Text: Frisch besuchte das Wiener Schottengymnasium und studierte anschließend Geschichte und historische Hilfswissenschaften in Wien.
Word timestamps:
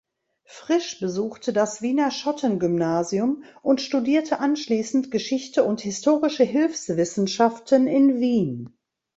Frisch 0.47 0.99
besuchte 0.99 1.53
das 1.53 1.83
Wiener 1.83 2.09
Schottengymnasium 2.09 3.43
und 3.61 3.81
studierte 3.81 4.39
anschließend 4.39 5.11
Geschichte 5.11 5.63
und 5.63 5.81
historische 5.81 6.43
Hilfswissenschaften 6.43 7.85
in 7.85 8.19
Wien. 8.19 8.79